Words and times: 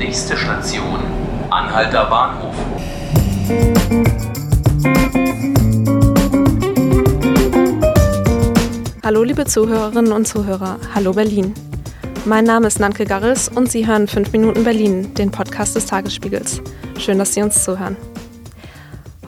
Nächste 0.00 0.34
Station, 0.34 0.98
Anhalter 1.50 2.06
Bahnhof. 2.06 2.54
Hallo 9.04 9.22
liebe 9.24 9.44
Zuhörerinnen 9.44 10.12
und 10.12 10.26
Zuhörer, 10.26 10.78
hallo 10.94 11.12
Berlin. 11.12 11.52
Mein 12.24 12.44
Name 12.44 12.68
ist 12.68 12.80
Nanke 12.80 13.04
Garris 13.04 13.50
und 13.50 13.70
Sie 13.70 13.86
hören 13.86 14.08
5 14.08 14.32
Minuten 14.32 14.64
Berlin, 14.64 15.12
den 15.16 15.30
Podcast 15.30 15.76
des 15.76 15.84
Tagesspiegels. 15.84 16.62
Schön, 16.98 17.18
dass 17.18 17.34
Sie 17.34 17.42
uns 17.42 17.62
zuhören. 17.62 17.98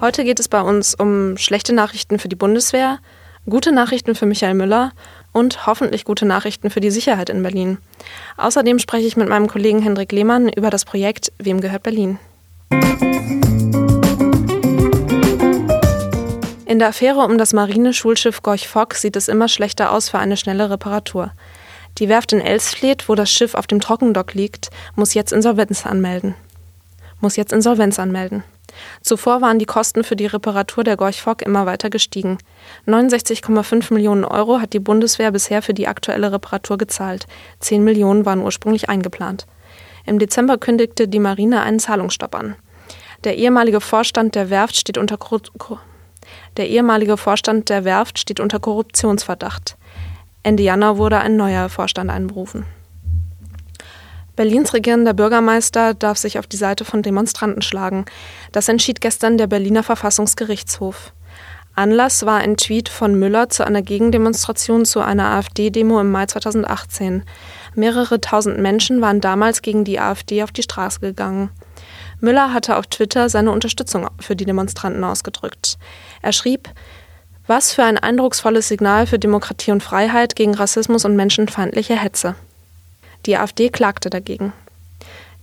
Heute 0.01 0.25
geht 0.25 0.41
es 0.41 0.49
bei 0.49 0.63
uns 0.63 0.95
um 0.95 1.37
schlechte 1.37 1.75
Nachrichten 1.75 2.19
für 2.19 2.31
die 2.31 2.37
Bundeswehr, 2.37 2.99
gute 3.47 3.73
Nachrichten 3.73 4.15
für 4.15 4.25
Michael 4.25 4.55
Müller 4.55 4.93
und 5.33 5.67
hoffentlich 5.67 6.05
gute 6.05 6.27
Nachrichten 6.27 6.71
für 6.71 6.81
die 6.81 6.91
Sicherheit 6.91 7.31
in 7.31 7.43
Berlin. 7.43 7.79
Außerdem 8.37 8.79
spreche 8.79 9.07
ich 9.07 9.17
mit 9.17 9.29
meinem 9.29 9.49
Kollegen 9.49 9.83
Hendrik 9.83 10.13
Lehmann 10.13 10.49
über 10.49 10.71
das 10.71 10.85
Projekt 10.85 11.33
Wem 11.39 11.61
gehört 11.61 11.83
Berlin? 11.83 12.19
In 16.67 16.79
der 16.79 16.89
Affäre 16.89 17.21
um 17.21 17.37
das 17.37 17.53
Marineschulschiff 17.53 18.43
Gorch 18.43 18.67
Fock 18.67 18.95
sieht 18.95 19.17
es 19.17 19.29
immer 19.29 19.49
schlechter 19.49 19.93
aus 19.93 20.09
für 20.09 20.19
eine 20.19 20.39
schnelle 20.39 20.71
Reparatur. 20.71 21.33
Die 21.99 22.09
Werft 22.09 22.33
in 22.33 22.41
Elsfleth, 22.41 23.11
wo 23.11 23.15
das 23.15 23.31
Schiff 23.31 23.55
auf 23.55 23.67
dem 23.67 23.81
Trockendock 23.81 24.33
liegt, 24.33 24.71
muss 24.95 25.13
jetzt 25.13 25.33
Insolvenz 25.33 25.85
anmelden. 25.85 26.35
Muss 27.21 27.37
jetzt 27.37 27.53
Insolvenz 27.53 27.99
anmelden. 27.99 28.43
Zuvor 29.01 29.41
waren 29.41 29.59
die 29.59 29.67
Kosten 29.67 30.05
für 30.05 30.17
die 30.17 30.27
Reparatur 30.27 30.85
der 30.85 30.97
Gorch 30.97 31.23
Fock 31.23 31.43
immer 31.43 31.67
weiter 31.67 31.91
gestiegen. 31.91 32.39
69,5 32.87 33.93
Millionen 33.93 34.25
Euro 34.25 34.61
hat 34.61 34.73
die 34.73 34.81
Bundeswehr 34.81 35.31
bisher 35.33 35.63
für 35.63 35.75
die 35.75 35.89
aktuelle 35.89 36.33
Reparatur 36.33 36.79
gezahlt. 36.79 37.27
10 37.61 37.85
Millionen 37.85 38.25
waren 38.25 38.41
ursprünglich 38.41 38.89
eingeplant. 38.89 39.47
Im 40.05 40.19
Dezember 40.19 40.59
kündigte 40.59 41.09
die 41.09 41.21
Marine 41.21 41.63
einen 41.63 41.79
Zahlungsstopp 41.79 42.35
an. 42.35 42.57
Der 43.25 43.37
ehemalige 43.37 43.81
Vorstand 43.81 44.35
der 44.35 44.51
Werft 44.51 44.77
steht 44.77 44.99
unter, 44.99 45.19
der 46.57 46.69
ehemalige 46.69 47.17
Vorstand 47.17 47.69
der 47.69 47.85
Werft 47.85 48.19
steht 48.19 48.41
unter 48.41 48.59
Korruptionsverdacht. 48.59 49.77
Ende 50.43 50.65
Januar 50.65 50.99
wurde 50.99 51.21
ein 51.21 51.37
neuer 51.37 51.69
Vorstand 51.69 52.11
einberufen. 52.11 52.65
Berlins 54.37 54.73
regierender 54.73 55.15
Bürgermeister 55.15 55.95
darf 55.95 56.17
sich 56.17 56.39
auf 56.39 56.47
die 56.47 56.57
Seite 56.57 56.85
von 56.85 57.03
Demonstranten 57.03 57.63
schlagen. 57.63 58.07
Das 58.53 58.69
entschied 58.69 59.01
gestern 59.01 59.37
der 59.37 59.47
Berliner 59.47 59.83
Verfassungsgerichtshof. 59.83 61.13
Anlass 61.75 62.27
war 62.27 62.39
ein 62.39 62.59
Tweet 62.59 62.91
von 62.91 63.19
Müller 63.19 63.49
zu 63.49 63.65
einer 63.67 63.81
Gegendemonstration 63.81 64.85
zu 64.85 65.01
einer 65.01 65.31
AfD-Demo 65.31 66.01
im 66.01 66.11
Mai 66.11 66.27
2018. 66.27 67.23
Mehrere 67.75 68.21
tausend 68.21 68.59
Menschen 68.59 69.01
waren 69.01 69.23
damals 69.23 69.63
gegen 69.63 69.85
die 69.85 69.99
AfD 69.99 70.43
auf 70.43 70.53
die 70.53 70.63
Straße 70.63 71.01
gegangen. 71.01 71.51
Müller 72.21 72.53
hatte 72.53 72.77
auf 72.77 72.87
Twitter 72.87 73.31
seine 73.31 73.53
Unterstützung 73.53 74.09
für 74.21 74.37
die 74.37 74.45
Demonstranten 74.45 75.03
ausgedrückt. 75.03 75.79
Er 76.21 76.33
schrieb, 76.33 76.69
was 77.47 77.73
für 77.73 77.85
ein 77.85 77.99
eindrucksvolles 77.99 78.69
Signal 78.69 79.07
für 79.07 79.19
Demokratie 79.19 79.73
und 79.73 79.83
Freiheit 79.83 80.37
gegen 80.37 80.55
Rassismus 80.55 81.07
und 81.07 81.17
menschenfeindliche 81.17 81.97
Hetze. 81.97 82.35
Die 83.27 83.37
AfD 83.37 83.69
klagte 83.69 84.11
dagegen. 84.11 84.53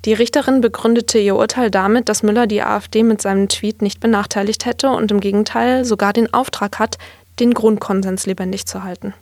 Die 0.06 0.14
Richterin 0.14 0.62
begründete 0.62 1.20
ihr 1.20 1.36
Urteil 1.36 1.70
damit, 1.70 2.08
dass 2.08 2.24
Müller 2.24 2.48
die 2.48 2.62
AfD 2.62 3.04
mit 3.04 3.22
seinem 3.22 3.50
Tweet 3.50 3.82
nicht 3.82 4.00
benachteiligt 4.00 4.66
hätte 4.66 4.90
und 4.92 5.12
im 5.12 5.20
Gegenteil 5.20 5.84
sogar 5.84 6.14
den 6.14 6.34
Auftrag 6.34 6.80
hat, 6.80 6.98
den 7.40 7.54
Grundkonsens 7.54 8.26
lebendig 8.26 8.66
zu 8.66 8.84
halten. 8.84 9.14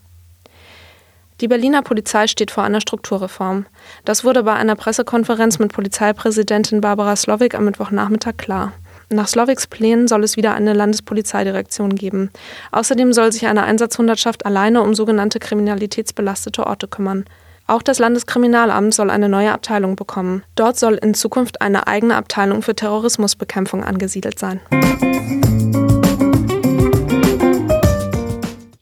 Die 1.42 1.48
Berliner 1.48 1.84
Polizei 1.84 2.26
steht 2.28 2.50
vor 2.50 2.64
einer 2.64 2.82
Strukturreform. 2.82 3.68
Das 4.06 4.24
wurde 4.24 4.44
bei 4.44 4.54
einer 4.54 4.76
Pressekonferenz 4.76 5.60
mit 5.60 5.72
Polizeipräsidentin 5.72 6.82
Barbara 6.82 7.16
Slowik 7.16 7.54
am 7.54 7.66
Mittwochnachmittag 7.66 8.38
klar. 8.38 8.74
Nach 9.10 9.28
Slowiks 9.28 9.68
Plänen 9.68 10.08
soll 10.08 10.24
es 10.24 10.36
wieder 10.36 10.54
eine 10.54 10.74
Landespolizeidirektion 10.74 11.96
geben. 11.96 12.30
Außerdem 12.72 13.14
soll 13.14 13.32
sich 13.32 13.48
eine 13.48 13.64
Einsatzhundertschaft 13.64 14.46
alleine 14.46 14.82
um 14.82 14.96
sogenannte 14.96 15.40
kriminalitätsbelastete 15.40 16.66
Orte 16.66 16.88
kümmern. 16.88 17.26
Auch 17.70 17.82
das 17.82 18.00
Landeskriminalamt 18.00 18.94
soll 18.94 19.10
eine 19.10 19.28
neue 19.28 19.52
Abteilung 19.52 19.98
bekommen. 19.98 20.42
Dort 20.56 20.80
soll 20.80 20.94
in 20.94 21.14
Zukunft 21.14 21.62
eine 21.62 21.86
eigene 21.86 22.16
Abteilung 22.16 22.62
für 22.62 22.74
Terrorismusbekämpfung 22.74 23.84
angesiedelt 23.84 24.40
sein. 24.40 24.62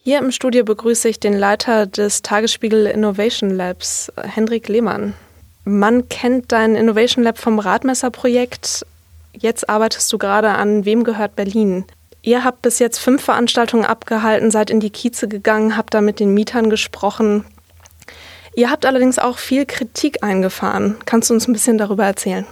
Hier 0.03 0.19
im 0.19 0.31
Studio 0.31 0.63
begrüße 0.63 1.09
ich 1.09 1.19
den 1.19 1.33
Leiter 1.33 1.87
des 1.87 2.21
Tagesspiegel 2.21 2.85
Innovation 2.85 3.49
Labs, 3.49 4.11
Hendrik 4.21 4.67
Lehmann. 4.67 5.15
Man 5.63 6.07
kennt 6.09 6.51
dein 6.51 6.75
Innovation 6.75 7.23
Lab 7.23 7.39
vom 7.39 7.57
Radmesser-Projekt. 7.57 8.85
Jetzt 9.33 9.67
arbeitest 9.67 10.13
du 10.13 10.19
gerade 10.19 10.49
an 10.49 10.85
Wem 10.85 11.03
gehört 11.03 11.35
Berlin? 11.35 11.85
Ihr 12.21 12.43
habt 12.43 12.61
bis 12.61 12.77
jetzt 12.77 12.99
fünf 12.99 13.23
Veranstaltungen 13.23 13.85
abgehalten, 13.85 14.51
seid 14.51 14.69
in 14.69 14.79
die 14.79 14.91
Kieze 14.91 15.27
gegangen, 15.27 15.75
habt 15.75 15.95
da 15.95 16.01
mit 16.01 16.19
den 16.19 16.35
Mietern 16.35 16.69
gesprochen. 16.69 17.45
Ihr 18.55 18.71
habt 18.71 18.85
allerdings 18.85 19.19
auch 19.19 19.37
viel 19.37 19.65
Kritik 19.65 20.23
eingefahren. 20.23 20.95
Kannst 21.05 21.29
du 21.29 21.33
uns 21.33 21.47
ein 21.47 21.53
bisschen 21.53 21.77
darüber 21.77 22.05
erzählen? 22.05 22.45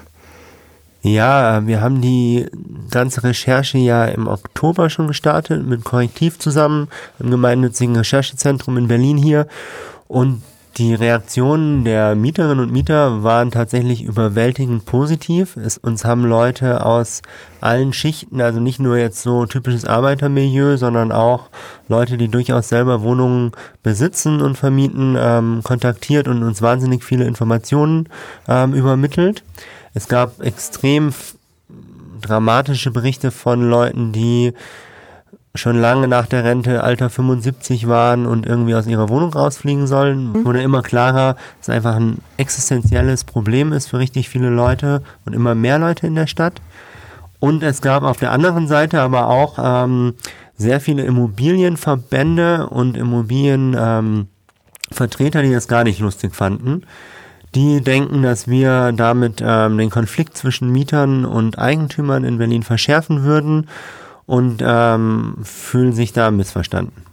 Ja, 1.01 1.67
wir 1.67 1.81
haben 1.81 2.01
die 2.01 2.47
ganze 2.89 3.23
Recherche 3.23 3.77
ja 3.77 4.05
im 4.05 4.27
Oktober 4.27 4.89
schon 4.89 5.07
gestartet 5.07 5.65
mit 5.65 5.83
Korrektiv 5.83 6.39
zusammen 6.39 6.87
im 7.19 7.29
gemeinnützigen 7.29 7.95
Recherchezentrum 7.95 8.77
in 8.77 8.87
Berlin 8.87 9.17
hier. 9.17 9.47
Und 10.07 10.43
die 10.77 10.95
Reaktionen 10.95 11.83
der 11.83 12.15
Mieterinnen 12.15 12.59
und 12.59 12.71
Mieter 12.71 13.23
waren 13.23 13.51
tatsächlich 13.51 14.03
überwältigend 14.03 14.85
positiv. 14.85 15.55
Es, 15.55 15.77
uns 15.77 16.03
haben 16.03 16.25
Leute 16.25 16.85
aus 16.85 17.21
allen 17.61 17.93
Schichten, 17.93 18.41
also 18.41 18.59
nicht 18.59 18.79
nur 18.79 18.97
jetzt 18.97 19.21
so 19.21 19.45
typisches 19.45 19.85
Arbeitermilieu, 19.85 20.77
sondern 20.77 21.11
auch 21.11 21.49
Leute, 21.87 22.17
die 22.17 22.27
durchaus 22.27 22.69
selber 22.69 23.01
Wohnungen 23.03 23.51
besitzen 23.83 24.41
und 24.41 24.57
vermieten, 24.57 25.15
ähm, 25.19 25.61
kontaktiert 25.63 26.27
und 26.27 26.41
uns 26.43 26.61
wahnsinnig 26.61 27.03
viele 27.03 27.25
Informationen 27.25 28.09
ähm, 28.47 28.73
übermittelt. 28.73 29.43
Es 29.93 30.07
gab 30.07 30.41
extrem 30.41 31.13
dramatische 32.21 32.89
Berichte 32.89 33.29
von 33.29 33.69
Leuten, 33.69 34.11
die 34.11 34.53
schon 35.55 35.79
lange 35.79 36.07
nach 36.07 36.25
der 36.25 36.43
Rente 36.43 36.83
Alter 36.83 37.11
75 37.11 37.87
waren 37.87 38.25
und 38.25 38.47
irgendwie 38.47 38.73
aus 38.73 38.87
ihrer 38.87 39.07
Wohnung 39.09 39.31
rausfliegen 39.31 39.85
sollen, 39.85 40.33
mhm. 40.33 40.45
wurde 40.45 40.63
immer 40.63 40.81
klarer, 40.81 41.35
dass 41.59 41.67
es 41.67 41.69
einfach 41.69 41.95
ein 41.95 42.17
existenzielles 42.37 43.23
Problem 43.23 43.71
ist 43.71 43.87
für 43.87 43.99
richtig 43.99 44.29
viele 44.29 44.49
Leute 44.49 45.03
und 45.25 45.33
immer 45.33 45.53
mehr 45.53 45.77
Leute 45.77 46.07
in 46.07 46.15
der 46.15 46.25
Stadt. 46.25 46.59
Und 47.39 47.61
es 47.61 47.81
gab 47.81 48.03
auf 48.03 48.17
der 48.17 48.31
anderen 48.31 48.67
Seite 48.67 49.01
aber 49.01 49.27
auch 49.27 49.59
ähm, 49.61 50.15
sehr 50.57 50.79
viele 50.79 51.03
Immobilienverbände 51.03 52.67
und 52.67 52.97
Immobilienvertreter, 52.97 55.39
ähm, 55.39 55.45
die 55.45 55.53
das 55.53 55.67
gar 55.67 55.83
nicht 55.83 55.99
lustig 55.99 56.33
fanden. 56.33 56.83
Die 57.53 57.81
denken, 57.81 58.23
dass 58.23 58.47
wir 58.47 58.91
damit 58.93 59.43
ähm, 59.45 59.77
den 59.77 59.91
Konflikt 59.91 60.35
zwischen 60.35 60.71
Mietern 60.71 61.25
und 61.25 61.59
Eigentümern 61.59 62.23
in 62.23 62.39
Berlin 62.39 62.63
verschärfen 62.63 63.23
würden 63.23 63.67
und 64.25 64.63
ähm, 64.65 65.35
fühlen 65.43 65.93
sich 65.93 66.13
da 66.13 66.31
missverstanden. 66.31 67.03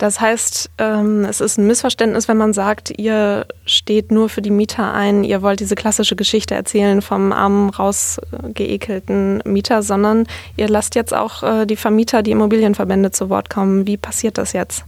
Das 0.00 0.18
heißt, 0.18 0.70
ähm, 0.78 1.26
es 1.26 1.42
ist 1.42 1.58
ein 1.58 1.66
Missverständnis, 1.66 2.26
wenn 2.26 2.38
man 2.38 2.54
sagt, 2.54 2.90
ihr 2.98 3.44
steht 3.66 4.10
nur 4.10 4.30
für 4.30 4.40
die 4.40 4.50
Mieter 4.50 4.94
ein, 4.94 5.24
ihr 5.24 5.42
wollt 5.42 5.60
diese 5.60 5.74
klassische 5.74 6.16
Geschichte 6.16 6.54
erzählen 6.54 7.02
vom 7.02 7.32
armen, 7.32 7.68
rausgeekelten 7.68 9.42
Mieter, 9.44 9.82
sondern 9.82 10.26
ihr 10.56 10.70
lasst 10.70 10.94
jetzt 10.94 11.12
auch 11.12 11.42
äh, 11.42 11.66
die 11.66 11.76
Vermieter, 11.76 12.22
die 12.22 12.30
Immobilienverbände 12.30 13.10
zu 13.10 13.28
Wort 13.28 13.50
kommen. 13.50 13.86
Wie 13.86 13.98
passiert 13.98 14.38
das 14.38 14.54
jetzt? 14.54 14.86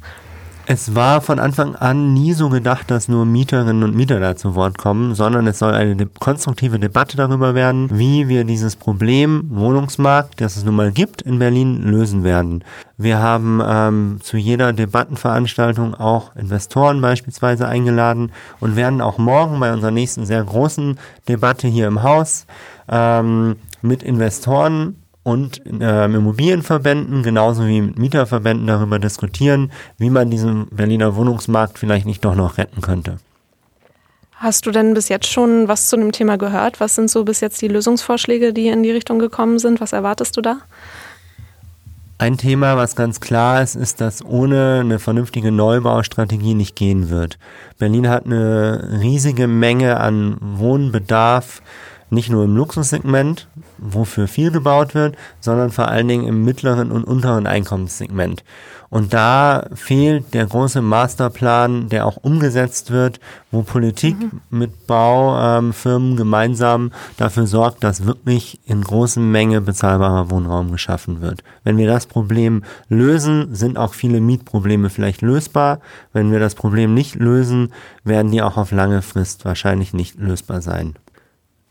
Es 0.74 0.94
war 0.94 1.20
von 1.20 1.38
Anfang 1.38 1.76
an 1.76 2.14
nie 2.14 2.32
so 2.32 2.48
gedacht, 2.48 2.90
dass 2.90 3.06
nur 3.06 3.26
Mieterinnen 3.26 3.82
und 3.82 3.94
Mieter 3.94 4.20
da 4.20 4.36
zu 4.36 4.54
Wort 4.54 4.78
kommen, 4.78 5.14
sondern 5.14 5.46
es 5.46 5.58
soll 5.58 5.74
eine 5.74 6.06
konstruktive 6.06 6.78
Debatte 6.78 7.18
darüber 7.18 7.54
werden, 7.54 7.90
wie 7.92 8.26
wir 8.26 8.44
dieses 8.44 8.76
Problem 8.76 9.50
Wohnungsmarkt, 9.50 10.40
das 10.40 10.56
es 10.56 10.64
nun 10.64 10.76
mal 10.76 10.90
gibt 10.90 11.20
in 11.20 11.38
Berlin, 11.38 11.82
lösen 11.82 12.24
werden. 12.24 12.64
Wir 12.96 13.18
haben 13.18 13.60
ähm, 13.62 14.20
zu 14.22 14.38
jeder 14.38 14.72
Debattenveranstaltung 14.72 15.94
auch 15.94 16.34
Investoren 16.36 17.02
beispielsweise 17.02 17.68
eingeladen 17.68 18.32
und 18.58 18.74
werden 18.74 19.02
auch 19.02 19.18
morgen 19.18 19.60
bei 19.60 19.74
unserer 19.74 19.90
nächsten 19.90 20.24
sehr 20.24 20.42
großen 20.42 20.98
Debatte 21.28 21.68
hier 21.68 21.86
im 21.86 22.02
Haus 22.02 22.46
ähm, 22.88 23.56
mit 23.82 24.02
Investoren 24.02 25.01
und 25.22 25.62
äh, 25.66 26.04
Immobilienverbänden 26.04 27.22
genauso 27.22 27.66
wie 27.66 27.80
mit 27.80 27.98
Mieterverbänden 27.98 28.66
darüber 28.66 28.98
diskutieren, 28.98 29.70
wie 29.98 30.10
man 30.10 30.30
diesen 30.30 30.66
Berliner 30.68 31.14
Wohnungsmarkt 31.16 31.78
vielleicht 31.78 32.06
nicht 32.06 32.24
doch 32.24 32.34
noch 32.34 32.58
retten 32.58 32.80
könnte. 32.80 33.18
Hast 34.42 34.66
du 34.66 34.72
denn 34.72 34.94
bis 34.94 35.08
jetzt 35.08 35.28
schon 35.28 35.68
was 35.68 35.88
zu 35.88 35.96
dem 35.96 36.10
Thema 36.10 36.36
gehört? 36.36 36.80
Was 36.80 36.96
sind 36.96 37.08
so 37.08 37.24
bis 37.24 37.40
jetzt 37.40 37.62
die 37.62 37.68
Lösungsvorschläge, 37.68 38.52
die 38.52 38.66
in 38.68 38.82
die 38.82 38.90
Richtung 38.90 39.20
gekommen 39.20 39.60
sind? 39.60 39.80
Was 39.80 39.92
erwartest 39.92 40.36
du 40.36 40.40
da? 40.40 40.58
Ein 42.18 42.38
Thema, 42.38 42.76
was 42.76 42.96
ganz 42.96 43.20
klar 43.20 43.62
ist, 43.62 43.74
ist, 43.74 44.00
dass 44.00 44.24
ohne 44.24 44.80
eine 44.80 44.98
vernünftige 44.98 45.50
Neubaustrategie 45.50 46.54
nicht 46.54 46.76
gehen 46.76 47.10
wird. 47.10 47.38
Berlin 47.78 48.08
hat 48.08 48.26
eine 48.26 49.00
riesige 49.00 49.48
Menge 49.48 49.98
an 49.98 50.36
Wohnbedarf, 50.40 51.62
nicht 52.12 52.30
nur 52.30 52.44
im 52.44 52.56
Luxussegment, 52.56 53.48
wofür 53.78 54.28
viel 54.28 54.50
gebaut 54.50 54.94
wird, 54.94 55.16
sondern 55.40 55.70
vor 55.70 55.88
allen 55.88 56.08
Dingen 56.08 56.26
im 56.26 56.44
mittleren 56.44 56.92
und 56.92 57.04
unteren 57.04 57.46
Einkommenssegment. 57.46 58.44
Und 58.92 59.14
da 59.14 59.68
fehlt 59.72 60.34
der 60.34 60.44
große 60.44 60.82
Masterplan, 60.82 61.88
der 61.88 62.04
auch 62.04 62.18
umgesetzt 62.18 62.90
wird, 62.90 63.20
wo 63.50 63.62
Politik 63.62 64.18
mhm. 64.20 64.40
mit 64.50 64.86
Baufirmen 64.86 66.10
ähm, 66.10 66.16
gemeinsam 66.18 66.92
dafür 67.16 67.46
sorgt, 67.46 67.82
dass 67.84 68.04
wirklich 68.04 68.60
in 68.66 68.82
großen 68.82 69.30
Menge 69.32 69.62
bezahlbarer 69.62 70.30
Wohnraum 70.30 70.72
geschaffen 70.72 71.22
wird. 71.22 71.42
Wenn 71.64 71.78
wir 71.78 71.86
das 71.86 72.04
Problem 72.04 72.64
lösen, 72.90 73.54
sind 73.54 73.78
auch 73.78 73.94
viele 73.94 74.20
Mietprobleme 74.20 74.90
vielleicht 74.90 75.22
lösbar. 75.22 75.80
Wenn 76.12 76.30
wir 76.30 76.38
das 76.38 76.54
Problem 76.54 76.92
nicht 76.92 77.14
lösen, 77.14 77.72
werden 78.04 78.30
die 78.30 78.42
auch 78.42 78.58
auf 78.58 78.72
lange 78.72 79.00
Frist 79.00 79.46
wahrscheinlich 79.46 79.94
nicht 79.94 80.18
lösbar 80.18 80.60
sein. 80.60 80.96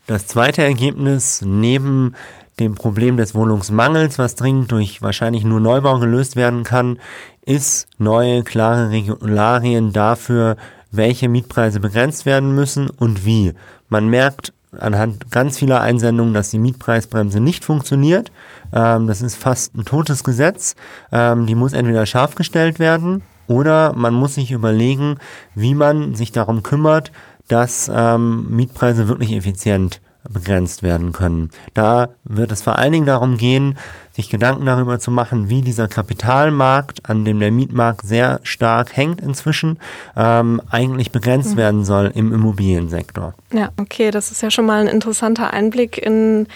Das 0.06 0.26
zweite 0.26 0.62
Ergebnis 0.62 1.42
neben 1.44 2.14
dem 2.58 2.74
Problem 2.74 3.16
des 3.16 3.34
Wohnungsmangels, 3.34 4.18
was 4.18 4.34
dringend 4.34 4.72
durch 4.72 5.00
wahrscheinlich 5.00 5.44
nur 5.44 5.60
Neubau 5.60 5.98
gelöst 6.00 6.34
werden 6.34 6.64
kann, 6.64 6.98
ist 7.44 7.86
neue, 7.98 8.42
klare 8.42 8.90
Regularien 8.90 9.92
dafür, 9.92 10.56
welche 10.90 11.28
Mietpreise 11.28 11.80
begrenzt 11.80 12.26
werden 12.26 12.54
müssen 12.54 12.90
und 12.90 13.24
wie. 13.24 13.54
Man 13.88 14.08
merkt 14.08 14.52
anhand 14.78 15.30
ganz 15.30 15.58
vieler 15.58 15.80
Einsendungen, 15.80 16.34
dass 16.34 16.50
die 16.50 16.58
Mietpreisbremse 16.58 17.40
nicht 17.40 17.64
funktioniert. 17.64 18.32
Ähm, 18.72 19.06
das 19.06 19.22
ist 19.22 19.36
fast 19.36 19.74
ein 19.74 19.84
totes 19.84 20.24
Gesetz. 20.24 20.74
Ähm, 21.12 21.46
die 21.46 21.54
muss 21.54 21.72
entweder 21.72 22.06
scharf 22.06 22.34
gestellt 22.34 22.78
werden 22.78 23.22
oder 23.46 23.92
man 23.94 24.14
muss 24.14 24.34
sich 24.34 24.50
überlegen, 24.50 25.18
wie 25.54 25.74
man 25.74 26.14
sich 26.14 26.32
darum 26.32 26.62
kümmert, 26.62 27.12
dass 27.48 27.90
ähm, 27.92 28.46
Mietpreise 28.50 29.08
wirklich 29.08 29.32
effizient 29.32 30.00
begrenzt 30.28 30.82
werden 30.82 31.12
können. 31.12 31.50
Da 31.74 32.10
wird 32.24 32.52
es 32.52 32.62
vor 32.62 32.78
allen 32.78 32.92
Dingen 32.92 33.06
darum 33.06 33.36
gehen, 33.36 33.76
sich 34.12 34.28
Gedanken 34.28 34.66
darüber 34.66 34.98
zu 34.98 35.10
machen, 35.10 35.48
wie 35.48 35.62
dieser 35.62 35.88
Kapitalmarkt, 35.88 37.08
an 37.08 37.24
dem 37.24 37.40
der 37.40 37.50
Mietmarkt 37.50 38.06
sehr 38.06 38.40
stark 38.42 38.96
hängt 38.96 39.20
inzwischen, 39.20 39.78
ähm, 40.16 40.60
eigentlich 40.70 41.10
begrenzt 41.10 41.54
mhm. 41.54 41.58
werden 41.58 41.84
soll 41.84 42.12
im 42.14 42.32
Immobiliensektor. 42.32 43.34
Ja, 43.52 43.70
okay, 43.80 44.10
das 44.10 44.30
ist 44.30 44.42
ja 44.42 44.50
schon 44.50 44.66
mal 44.66 44.82
ein 44.82 44.88
interessanter 44.88 45.52
Einblick 45.52 45.98
in 45.98 46.46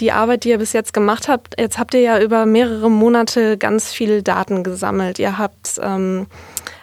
die 0.00 0.12
Arbeit, 0.12 0.44
die 0.44 0.48
ihr 0.48 0.58
bis 0.58 0.72
jetzt 0.72 0.94
gemacht 0.94 1.28
habt. 1.28 1.60
Jetzt 1.60 1.78
habt 1.78 1.92
ihr 1.92 2.00
ja 2.00 2.20
über 2.20 2.46
mehrere 2.46 2.90
Monate 2.90 3.58
ganz 3.58 3.92
viel 3.92 4.22
Daten 4.22 4.64
gesammelt. 4.64 5.18
Ihr 5.18 5.36
habt 5.36 5.78
ähm, 5.82 6.26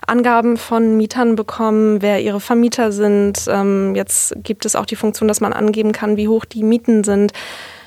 Angaben 0.07 0.57
von 0.57 0.97
Mietern 0.97 1.35
bekommen, 1.35 2.01
wer 2.01 2.21
ihre 2.21 2.39
Vermieter 2.39 2.91
sind. 2.91 3.45
Ähm, 3.49 3.93
jetzt 3.93 4.35
gibt 4.43 4.65
es 4.65 4.75
auch 4.75 4.85
die 4.85 4.95
Funktion, 4.95 5.27
dass 5.27 5.41
man 5.41 5.53
angeben 5.53 5.91
kann, 5.91 6.17
wie 6.17 6.27
hoch 6.27 6.45
die 6.45 6.63
Mieten 6.63 7.03
sind. 7.03 7.33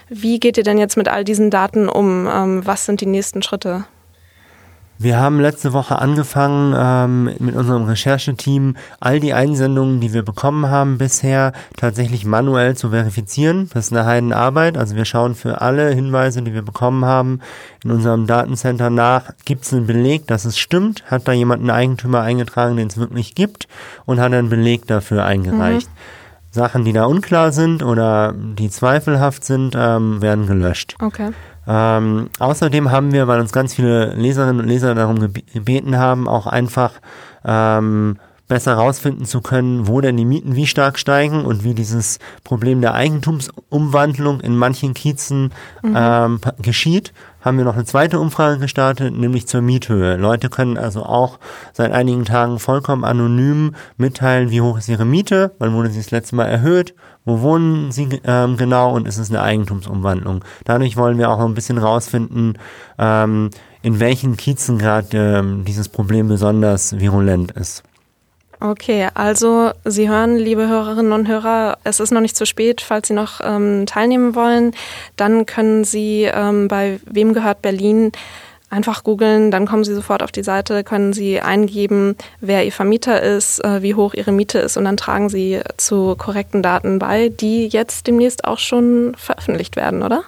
Wie 0.09 0.39
geht 0.39 0.57
ihr 0.57 0.65
denn 0.65 0.79
jetzt 0.79 0.97
mit 0.97 1.09
all 1.09 1.25
diesen 1.25 1.51
Daten 1.51 1.89
um? 1.89 2.29
Ähm, 2.31 2.67
was 2.67 2.85
sind 2.85 3.01
die 3.01 3.07
nächsten 3.07 3.43
Schritte? 3.43 3.85
Wir 5.03 5.19
haben 5.19 5.41
letzte 5.41 5.73
Woche 5.73 5.99
angefangen, 5.99 6.75
ähm, 6.77 7.35
mit 7.39 7.57
unserem 7.57 7.85
Rechercheteam 7.85 8.77
all 9.01 9.19
die 9.19 9.33
Einsendungen, 9.33 9.99
die 9.99 10.13
wir 10.13 10.23
bekommen 10.23 10.69
haben 10.69 10.99
bisher, 10.99 11.55
tatsächlich 11.79 12.27
manuell 12.27 12.77
zu 12.77 12.91
verifizieren. 12.91 13.71
Das 13.73 13.87
ist 13.87 13.93
eine 13.95 14.05
Heidenarbeit. 14.05 14.77
Also 14.77 14.97
wir 14.97 15.07
schauen 15.07 15.35
für 15.35 15.63
alle 15.63 15.89
Hinweise, 15.89 16.43
die 16.43 16.53
wir 16.53 16.61
bekommen 16.61 17.07
haben, 17.07 17.41
in 17.83 17.93
unserem 17.93 18.27
Datencenter 18.27 18.91
nach, 18.91 19.33
gibt 19.47 19.65
es 19.65 19.73
einen 19.73 19.87
Beleg, 19.87 20.27
dass 20.27 20.45
es 20.45 20.59
stimmt? 20.59 21.11
Hat 21.11 21.27
da 21.27 21.33
jemand 21.33 21.61
einen 21.61 21.71
Eigentümer 21.71 22.21
eingetragen, 22.21 22.77
den 22.77 22.89
es 22.89 22.99
wirklich 22.99 23.35
gibt? 23.35 23.69
Und 24.05 24.21
hat 24.21 24.35
einen 24.35 24.51
Beleg 24.51 24.87
dafür 24.87 25.25
eingereicht? 25.25 25.89
Mhm. 25.89 26.53
Sachen, 26.53 26.85
die 26.85 26.93
da 26.93 27.07
unklar 27.07 27.53
sind 27.53 27.83
oder 27.83 28.35
die 28.37 28.69
zweifelhaft 28.69 29.45
sind, 29.45 29.75
ähm, 29.79 30.21
werden 30.21 30.47
gelöscht. 30.47 30.97
Okay. 31.01 31.31
Ähm, 31.67 32.31
außerdem 32.39 32.91
haben 32.91 33.13
wir, 33.13 33.29
weil 33.29 33.41
uns 33.41 33.53
ganz 33.53 33.75
viele 33.75 34.15
Leserinnen 34.15 34.61
und 34.61 34.69
Leser 34.69 34.95
darum 34.95 35.19
gebeten 35.53 35.99
haben, 35.99 36.29
auch 36.29 36.47
einfach 36.47 36.95
ähm, 37.45 38.19
besser 38.51 38.73
herausfinden 38.73 39.25
zu 39.25 39.41
können, 39.41 39.87
wo 39.87 40.03
denn 40.03 40.17
die 40.19 40.27
Mieten 40.27 40.57
wie 40.57 40.67
stark 40.67 40.99
steigen 40.99 41.47
und 41.47 41.65
wie 41.65 41.73
dieses 41.73 42.19
Problem 42.45 42.83
der 42.83 42.95
Eigentumsumwandlung 42.95 44.41
in 44.41 44.57
manchen 44.57 44.93
Kiezen 44.93 45.53
mhm. 45.83 45.95
ähm, 45.97 46.41
geschieht, 46.61 47.15
haben 47.41 47.57
wir 47.57 47.65
noch 47.65 47.75
eine 47.75 47.87
zweite 47.87 48.21
Umfrage 48.21 48.59
gestartet, 48.59 49.17
nämlich 49.17 49.47
zur 49.47 49.63
Miethöhe. 49.63 50.17
Leute 50.17 50.51
können 50.51 50.77
also 50.77 51.05
auch 51.05 51.39
seit 51.73 51.93
einigen 51.93 52.27
Tagen 52.27 52.59
vollkommen 52.59 53.05
anonym 53.05 53.75
mitteilen, 53.97 54.51
wie 54.51 54.61
hoch 54.61 54.77
ist 54.77 54.89
ihre 54.89 55.07
Miete, 55.07 55.53
wann 55.59 55.73
wurde 55.73 55.89
sie 55.89 56.01
das 56.01 56.11
letzte 56.11 56.37
Mal 56.37 56.47
erhöht 56.47 56.95
wo 57.25 57.43
wohnen 57.43 57.93
sie 57.93 58.09
ähm, 58.25 58.57
genau 58.57 58.95
und 58.95 59.07
ist 59.07 59.19
es 59.19 59.31
eine 59.31 59.43
Eigentumsumwandlung. 59.43 60.43
Dadurch 60.65 60.97
wollen 60.97 61.19
wir 61.19 61.31
auch 61.31 61.39
ein 61.41 61.55
bisschen 61.55 61.79
rausfinden, 61.79 62.59
ähm, 62.99 63.51
in 63.83 64.01
welchen 64.01 64.37
Kiezen 64.37 64.79
gerade 64.79 65.39
ähm, 65.39 65.65
dieses 65.65 65.89
Problem 65.89 66.29
besonders 66.29 66.99
virulent 66.99 67.53
ist. 67.53 67.83
Okay, 68.63 69.09
also 69.15 69.71
Sie 69.87 70.11
hören, 70.11 70.37
liebe 70.37 70.69
Hörerinnen 70.69 71.13
und 71.13 71.29
Hörer, 71.29 71.79
es 71.83 71.99
ist 71.99 72.11
noch 72.11 72.21
nicht 72.21 72.37
zu 72.37 72.45
spät, 72.45 72.83
falls 72.83 73.09
Sie 73.09 73.15
noch 73.15 73.41
ähm, 73.43 73.87
teilnehmen 73.87 74.35
wollen. 74.35 74.75
Dann 75.17 75.47
können 75.47 75.85
Sie 75.85 76.25
ähm, 76.25 76.69
bei 76.69 77.01
Wem 77.07 77.33
gehört 77.33 77.63
Berlin 77.63 78.13
Einfach 78.73 79.03
googeln, 79.03 79.51
dann 79.51 79.67
kommen 79.67 79.83
Sie 79.83 79.93
sofort 79.93 80.23
auf 80.23 80.31
die 80.31 80.45
Seite, 80.45 80.85
können 80.85 81.13
Sie 81.13 81.41
eingeben, 81.41 82.15
wer 82.41 82.65
Ihr 82.65 82.71
Vermieter 82.71 83.21
ist, 83.21 83.59
äh, 83.65 83.83
wie 83.83 83.97
hoch 83.97 84.15
Ihre 84.15 84.31
Miete 84.31 84.61
ist 84.61 84.77
und 84.77 84.85
dann 84.85 84.97
tragen 84.97 85.29
Sie 85.29 85.61
zu 85.77 86.15
korrekten 86.17 86.63
Daten 86.63 87.01
bei, 87.01 87.31
die 87.31 87.67
jetzt 87.67 88.07
demnächst 88.07 88.45
auch 88.45 88.61
schon 88.61 89.17
veröffentlicht 89.17 89.75
werden, 89.75 90.05
oder? 90.05 90.23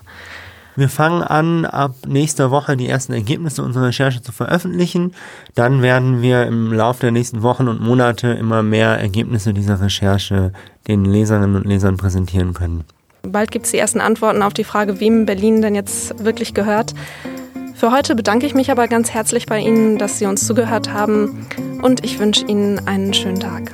Wir 0.75 0.89
fangen 0.89 1.23
an, 1.23 1.67
ab 1.67 1.95
nächster 2.07 2.51
Woche 2.51 2.77
die 2.77 2.89
ersten 2.89 3.13
Ergebnisse 3.13 3.63
unserer 3.63 3.87
Recherche 3.87 4.23
zu 4.23 4.33
veröffentlichen. 4.33 5.15
Dann 5.55 5.83
werden 5.83 6.23
wir 6.23 6.47
im 6.47 6.73
Laufe 6.73 7.01
der 7.01 7.11
nächsten 7.11 7.43
Wochen 7.43 7.69
und 7.69 7.81
Monate 7.81 8.29
immer 8.29 8.63
mehr 8.63 8.99
Ergebnisse 8.99 9.53
dieser 9.53 9.81
Recherche 9.81 10.53
den 10.89 11.05
Leserinnen 11.05 11.57
und 11.57 11.67
Lesern 11.67 11.97
präsentieren 11.97 12.55
können. 12.55 12.85
Bald 13.23 13.51
gibt 13.51 13.67
es 13.67 13.73
die 13.73 13.79
ersten 13.79 14.01
Antworten 14.01 14.43
auf 14.43 14.55
die 14.55 14.65
Frage, 14.65 14.99
wem 14.99 15.27
Berlin 15.27 15.63
denn 15.63 15.75
jetzt 15.75 16.25
wirklich 16.25 16.55
gehört. 16.55 16.95
Für 17.75 17.93
heute 17.93 18.15
bedanke 18.15 18.47
ich 18.47 18.55
mich 18.55 18.71
aber 18.71 18.89
ganz 18.89 19.11
herzlich 19.11 19.47
bei 19.47 19.59
Ihnen, 19.59 19.99
dass 19.99 20.19
Sie 20.19 20.27
uns 20.27 20.47
zugehört 20.47 20.93
haben 20.93 21.47
und 21.83 22.05
ich 22.05 22.19
wünsche 22.19 22.47
Ihnen 22.47 22.87
einen 22.87 23.13
schönen 23.13 23.41
Tag. 23.41 23.73